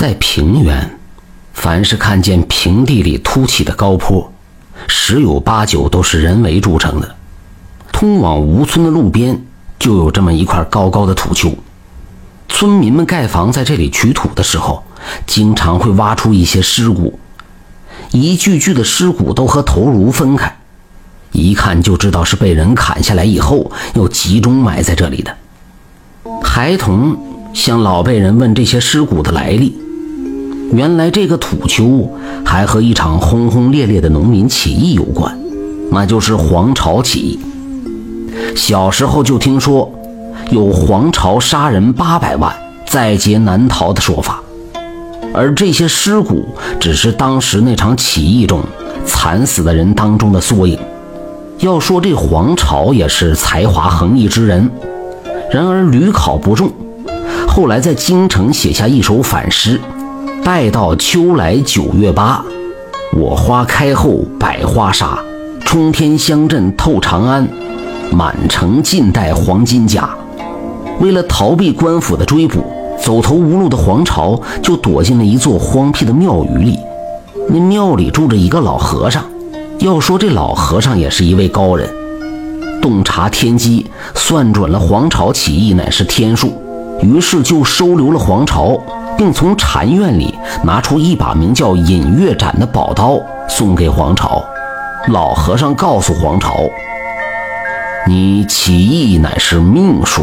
[0.00, 0.98] 在平原，
[1.52, 4.32] 凡是看见平地里凸起的高坡，
[4.88, 7.16] 十有八九都是人为筑成的。
[7.92, 9.44] 通往吴村的路边
[9.78, 11.52] 就有这么一块高高的土丘，
[12.48, 14.82] 村民们盖房在这里取土的时候，
[15.26, 17.18] 经常会挖出一些尸骨，
[18.10, 20.56] 一具具的尸骨都和头颅分开，
[21.32, 25.36] 一看就知道是被人砍下来以后又集中埋在这里的。
[26.42, 29.78] 孩童向老辈人问这些尸骨的来历，
[30.72, 32.08] 原来这个土丘
[32.44, 35.36] 还和一场轰轰烈烈的农民起义有关，
[35.90, 37.40] 那就是黄巢起义。
[38.54, 39.90] 小时候就听说
[40.50, 42.54] 有黄巢杀人八百万，
[42.86, 44.40] 在劫难逃的说法，
[45.34, 46.44] 而这些尸骨
[46.78, 48.60] 只是当时那场起义中
[49.04, 50.78] 惨死的人当中的缩影。
[51.58, 54.70] 要说这黄巢也是才华横溢之人，
[55.50, 56.70] 然而屡考不中，
[57.46, 59.78] 后来在京城写下一首反诗
[60.44, 62.42] ：“待到秋来九月八，
[63.12, 65.18] 我花开后百花杀，
[65.64, 67.46] 冲天香阵透长安。”
[68.12, 70.10] 满城尽带黄金甲，
[70.98, 72.64] 为了逃避官府的追捕，
[73.00, 76.76] 走投无路的黄巢就躲进了一座荒僻的庙宇里。
[77.48, 79.22] 那庙里住着一个老和尚，
[79.78, 81.88] 要说这老和尚也是一位高人，
[82.82, 86.52] 洞察天机，算准了黄巢起义乃是天数，
[87.02, 88.76] 于是就收留了黄巢，
[89.20, 94.42] 并从禅院里拿出一把名叫隐月斩的宝刀送给黄巢。
[95.08, 96.66] 老和尚告诉黄巢。
[98.06, 100.22] 你起义乃是命数，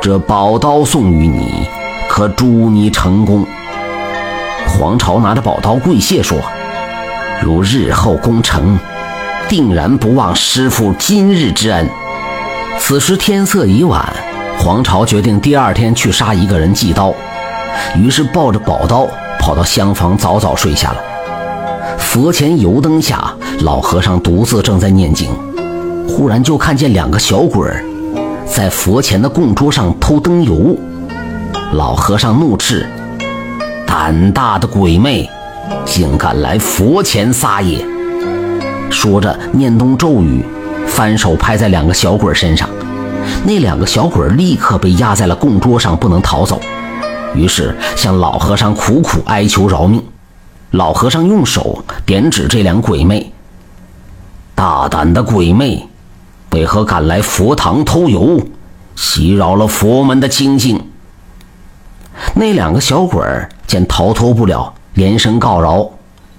[0.00, 1.68] 这宝刀送与你，
[2.08, 3.46] 可助你成功。
[4.66, 6.38] 黄巢拿着宝刀跪谢说
[7.44, 8.78] ：“如日后功成，
[9.46, 11.86] 定然不忘师傅今日之恩。”
[12.80, 14.10] 此时天色已晚，
[14.58, 17.12] 黄巢决定第二天去杀一个人祭刀，
[17.96, 19.06] 于是抱着宝刀
[19.38, 20.96] 跑到厢房早早睡下了。
[21.98, 25.28] 佛前油灯下，老和尚独自正在念经。
[26.08, 27.84] 忽然就看见两个小鬼儿
[28.46, 30.76] 在佛前的供桌上偷灯油，
[31.72, 32.86] 老和尚怒斥
[33.86, 35.28] ：“胆大的鬼魅，
[35.84, 37.84] 竟敢来佛前撒野！”
[38.88, 40.44] 说着念动咒语，
[40.86, 42.68] 翻手拍在两个小鬼身上，
[43.44, 46.60] 那两个小鬼立刻被压在了供桌上，不能逃走。
[47.36, 50.02] 于是向老和尚苦苦哀求饶命。
[50.70, 53.32] 老和尚用手点指这两鬼魅
[54.56, 55.86] ：“大胆的鬼魅！”
[56.50, 58.40] 为何敢来佛堂偷油，
[58.94, 60.90] 袭扰了佛门的清净？
[62.34, 65.90] 那两个小鬼儿见逃脱不了，连声告饶：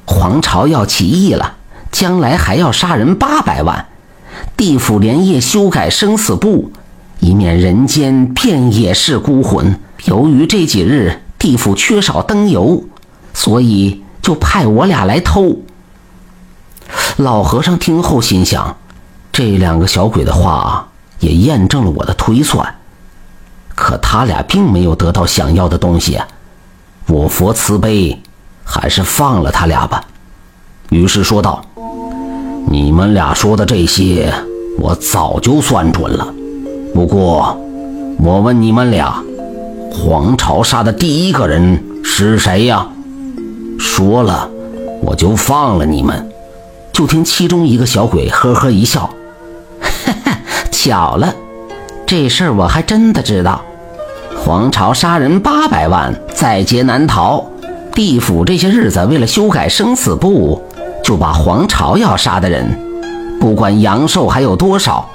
[0.05, 1.57] 皇朝要起义了，
[1.91, 3.85] 将来还要杀人八百万。
[4.55, 6.71] 地府连夜修改生死簿，
[7.19, 9.79] 以免人间遍野是孤魂。
[10.05, 12.83] 由于这几日地府缺少灯油，
[13.33, 15.59] 所以就派我俩来偷。
[17.17, 18.77] 老和尚听后心想。
[19.31, 20.87] 这两个小鬼的话
[21.19, 22.75] 也验证了我的推算，
[23.75, 26.19] 可他俩并没有得到想要的东西，
[27.05, 28.19] 我佛慈悲，
[28.63, 30.03] 还是放了他俩吧。
[30.89, 31.63] 于是说道
[32.65, 34.33] ：“你们俩说的这些，
[34.79, 36.33] 我早就算准了。
[36.97, 37.55] 不过，
[38.17, 39.23] 我问你们俩，
[39.91, 42.87] 黄巢杀的第一个人是谁呀？
[43.77, 44.49] 说了，
[45.03, 46.27] 我就放了你们。”
[46.91, 49.01] 就听其中一个小鬼呵呵一笑。
[49.79, 50.37] 哈 哈
[50.71, 51.35] 巧了，
[52.07, 53.61] 这事儿我还真的知道。
[54.43, 57.45] 黄巢杀人八百万，在劫难逃。
[57.93, 60.59] 地府这些日子为了修改生死簿，
[61.03, 62.67] 就把黄巢要杀的人，
[63.39, 65.07] 不管阳寿还有多少，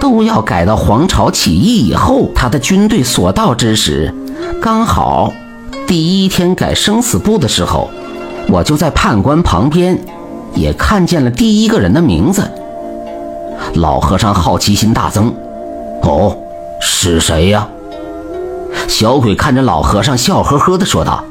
[0.00, 4.14] 都要改到黄巢起义以后，他的军队所到之时，
[4.60, 5.32] 刚好
[5.86, 7.90] 第一天改生死簿的时候，
[8.48, 9.98] 我就在判官旁边，
[10.54, 12.50] 也看见了第一个人的名字。
[13.74, 15.32] 老和尚好奇心大增，
[16.02, 16.36] 哦，
[16.80, 17.66] 是谁呀？
[18.88, 21.24] 小鬼看着老和尚，笑呵呵地说道：“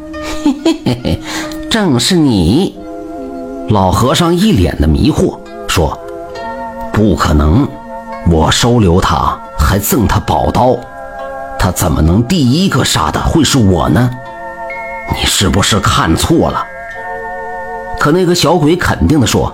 [0.43, 1.21] 嘿嘿嘿嘿，
[1.69, 2.75] 正是你。”
[3.69, 5.37] 老和尚一脸的迷惑，
[5.67, 5.97] 说
[6.91, 7.67] ：“不可能，
[8.27, 10.75] 我收留他，还赠他宝刀，
[11.59, 14.09] 他怎么能第一个杀的会是我呢？
[15.13, 16.65] 你是不是看错了？”
[17.99, 19.53] 可那个小鬼肯定地说：“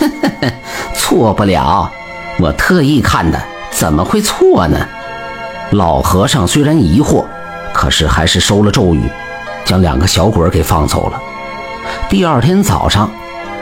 [0.00, 0.08] 呵
[0.40, 0.52] 呵，
[0.94, 1.90] 错不了。”
[2.40, 4.76] 我特意看的，怎么会错呢？
[5.70, 7.24] 老和尚虽然疑惑，
[7.72, 9.08] 可是还是收了咒语，
[9.64, 11.20] 将两个小鬼给放走了。
[12.08, 13.08] 第二天早上，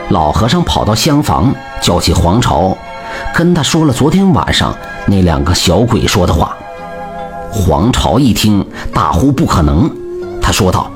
[0.09, 2.75] 老和尚跑到厢房，叫起黄巢，
[3.33, 4.75] 跟他说了昨天晚上
[5.05, 6.55] 那两个小鬼说的话。
[7.51, 9.89] 黄巢一听，大呼不可能。
[10.41, 10.91] 他说道：“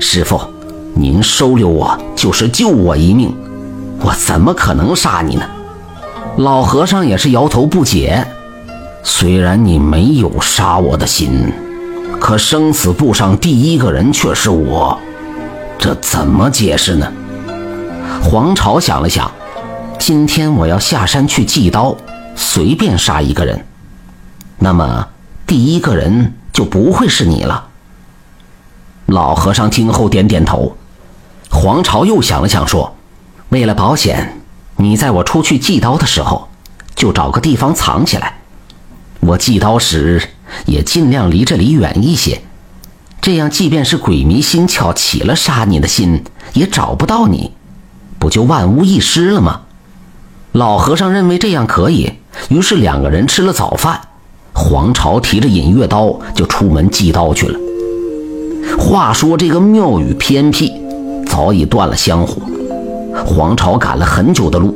[0.00, 0.40] 师傅，
[0.94, 3.34] 您收留我就是救我一命，
[4.00, 5.44] 我怎么可能杀你呢？
[6.38, 8.26] 老和尚也是摇头不解。
[9.02, 11.52] 虽然你没有杀我的心，
[12.18, 14.98] 可生死簿上第一个人却是我，
[15.78, 17.06] 这怎么解释呢？
[18.22, 19.30] 黄巢想了想，
[20.06, 21.96] 今天我要下山去祭刀，
[22.36, 23.64] 随便杀一个人，
[24.58, 25.08] 那么
[25.46, 27.68] 第一个人就不会是你了。
[29.06, 30.76] 老和尚听后点点头。
[31.50, 32.94] 黄巢又想了想，说
[33.48, 34.42] ：“为了保险，
[34.76, 36.50] 你在我出去祭刀的时候，
[36.94, 38.40] 就找个地方藏起来。”
[39.26, 40.22] 我祭刀时
[40.66, 42.42] 也尽量离这里远一些，
[43.22, 46.22] 这样即便是鬼迷心窍起了杀你的心，
[46.52, 47.52] 也找不到你，
[48.18, 49.62] 不就万无一失了吗？
[50.54, 52.12] 老和尚认为这样可以，
[52.48, 54.00] 于是两个人吃了早饭，
[54.52, 57.58] 黄巢提着引月刀就出门祭刀去了。
[58.78, 60.72] 话说这个庙宇偏僻，
[61.26, 62.40] 早已断了香火，
[63.26, 64.72] 黄巢赶了很久的路，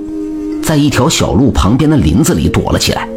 [0.65, 3.09] 在一条小路旁边的林子里躲了起来。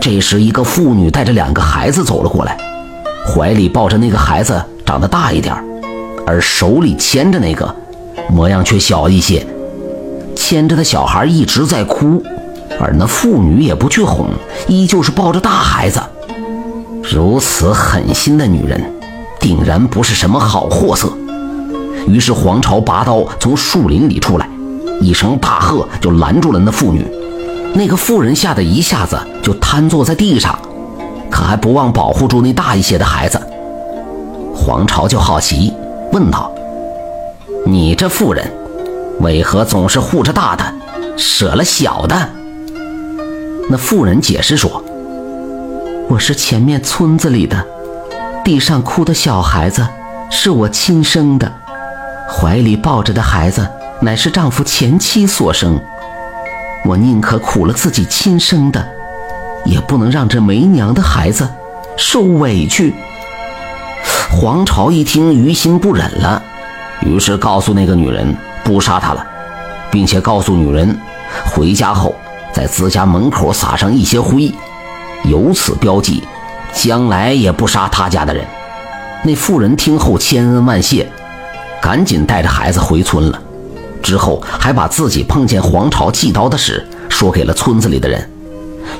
[0.00, 2.56] 这时，一个妇女带着两个孩子走了过来，
[3.26, 5.54] 怀里抱着那个孩子长得大一点
[6.26, 7.76] 而手里牵着那个
[8.30, 9.46] 模样却小一些。
[10.34, 12.22] 牵着的小孩一直在哭，
[12.80, 14.28] 而那妇女也不去哄，
[14.66, 16.00] 依旧是抱着大孩子。
[17.02, 18.82] 如此狠心的女人，
[19.38, 21.12] 定然不是什么好货色。
[22.06, 24.48] 于是黄巢拔刀从树林里出来，
[25.00, 27.06] 一声大喝就拦住了那妇女。
[27.74, 30.58] 那个妇人吓得一下子就瘫坐在地上，
[31.30, 33.40] 可还不忘保护住那大一些的孩子。
[34.54, 35.72] 黄巢就好奇，
[36.12, 36.52] 问道
[37.66, 38.48] ：“你这妇人，
[39.20, 40.64] 为何总是护着大的，
[41.16, 42.28] 舍了小的？”
[43.70, 44.84] 那妇人解释说
[46.08, 47.64] ：“我是前面村子里的，
[48.44, 49.86] 地上哭的小孩子
[50.30, 51.50] 是我亲生的，
[52.28, 53.66] 怀里抱着的孩子
[54.00, 55.80] 乃是丈夫前妻所生。”
[56.86, 58.86] 我宁可苦了自己亲生的，
[59.64, 61.48] 也不能让这没娘的孩子
[61.96, 62.92] 受委屈。
[64.30, 66.42] 黄巢一听，于心不忍了，
[67.00, 69.24] 于是告诉那个女人不杀他了，
[69.90, 70.98] 并且告诉女人
[71.54, 72.14] 回家后
[72.52, 74.50] 在自家门口撒上一些灰，
[75.24, 76.22] 由此标记，
[76.72, 78.44] 将来也不杀他家的人。
[79.22, 81.08] 那妇人听后千恩万谢，
[81.80, 83.40] 赶紧带着孩子回村了。
[84.02, 88.30] 之后还把自己碰见黄巢祭刀的事说给了村子里的人，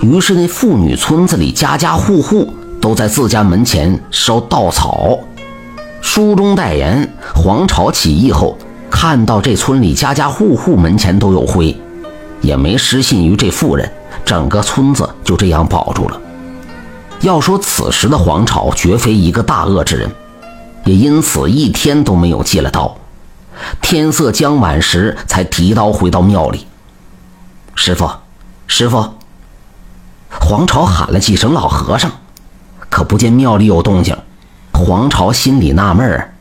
[0.01, 2.51] 于是那妇女村子里家家户户
[2.81, 5.19] 都在自家门前烧稻草。
[6.01, 8.57] 书中代言，黄巢起义后
[8.97, 11.77] 看到这村里家家户户门前都有灰，
[12.41, 13.93] 也没失信于这妇人，
[14.25, 16.21] 整个村子就这样保住了。
[17.21, 20.09] 要说此时的黄巢绝非一个大恶之人，
[20.85, 22.97] 也因此一天都没有借了刀。
[23.83, 26.65] 天色将晚时，才提刀回到庙里。
[27.75, 28.09] 师傅，
[28.69, 29.05] 师傅！
[30.41, 32.11] 黄巢喊了几声“老和尚”，
[32.89, 34.17] 可不见庙里有动静。
[34.73, 36.34] 黄巢心里纳闷儿，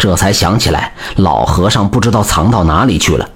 [0.00, 3.28] 这才想起来老和尚不知道藏到哪里去了，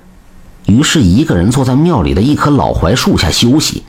[0.65, 3.85] 于是一个人坐在庙里的一棵老槐树下休息。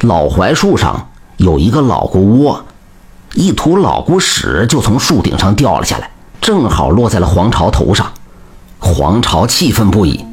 [0.00, 2.64] 老槐树上有一个老骨窝，
[3.34, 6.10] 一坨老骨屎就从树顶上掉了下来。
[6.40, 8.12] 正好落在了黄巢头上，
[8.80, 10.24] 黄巢气愤不已，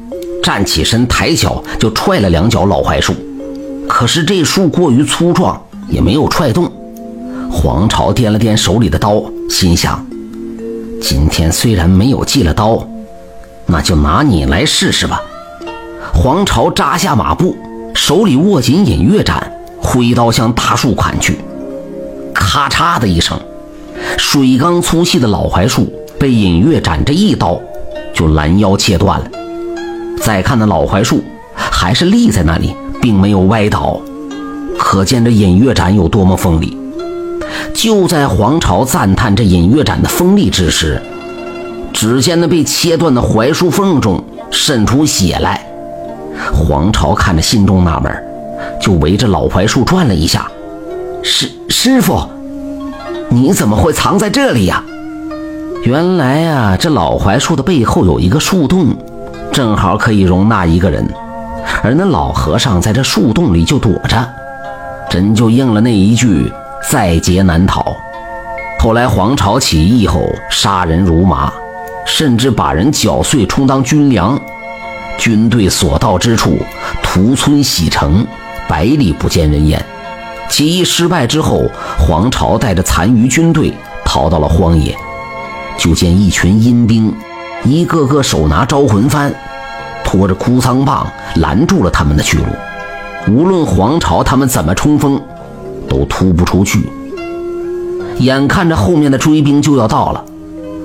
[0.42, 3.14] 站起身，抬脚就踹了两脚老槐树。
[3.88, 6.70] 可是这树过于粗壮，也没有踹动。
[7.52, 10.04] 黄巢掂了掂手里的刀，心想：
[11.06, 12.82] 今天虽然没有借了刀，
[13.66, 15.20] 那就拿你来试试吧。
[16.14, 17.54] 黄巢扎下马步，
[17.94, 21.36] 手里握紧引月斩，挥刀向大树砍去。
[22.32, 23.38] 咔嚓的一声，
[24.16, 25.92] 水缸粗细的老槐树。
[26.18, 27.60] 被隐月斩这一刀，
[28.14, 29.26] 就拦腰切断了。
[30.22, 31.22] 再看那老槐树，
[31.54, 34.00] 还是立在那里，并没有歪倒，
[34.78, 36.78] 可见这隐月斩有多么锋利。
[37.74, 41.02] 就在黄巢赞叹这隐月斩的锋利之时，
[41.92, 45.60] 只见那被切断的槐树缝中渗出血来。
[46.52, 48.10] 黄巢看着，心中纳闷，
[48.80, 50.48] 就围着老槐树转了一下。
[51.22, 52.26] 师师傅，
[53.28, 54.82] 你怎么会藏在这里呀？
[55.82, 58.96] 原来呀，这老槐树的背后有一个树洞，
[59.52, 61.06] 正好可以容纳一个人。
[61.82, 64.26] 而那老和尚在这树洞里就躲着，
[65.10, 66.50] 真就应了那一句
[66.90, 67.96] “在劫难逃”。
[68.78, 71.52] 后来黄巢起义后，杀人如麻，
[72.04, 74.38] 甚至把人绞碎充当军粮。
[75.16, 76.58] 军队所到之处，
[77.02, 78.26] 屠村洗城，
[78.68, 79.82] 百里不见人烟。
[80.50, 81.62] 起义失败之后，
[81.98, 83.72] 黄巢带着残余军队
[84.04, 84.94] 逃到了荒野。
[85.78, 87.14] 就见一群阴兵，
[87.64, 89.32] 一个个手拿招魂幡，
[90.04, 92.44] 拖着哭丧棒拦住了他们的去路。
[93.28, 95.20] 无论黄巢他们怎么冲锋，
[95.94, 96.80] 都突不出去。
[98.18, 100.24] 眼看着后面的追兵就要到了，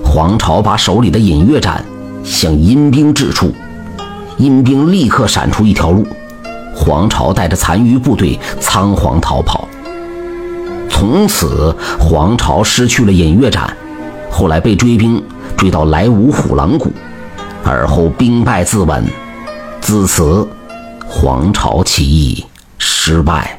[0.05, 1.83] 黄巢把手里的隐月斩
[2.23, 3.51] 向阴兵掷出，
[4.37, 6.05] 阴兵立刻闪出一条路。
[6.75, 9.67] 黄巢带着残余部队仓皇逃跑。
[10.89, 13.75] 从此，黄巢失去了隐月斩，
[14.29, 15.21] 后来被追兵
[15.57, 16.91] 追到莱芜虎狼谷，
[17.63, 19.01] 而后兵败自刎。
[19.81, 20.47] 自此，
[21.07, 22.45] 黄巢起义
[22.77, 23.58] 失败。